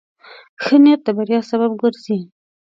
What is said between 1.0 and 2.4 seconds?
د بریا سبب ګرځي.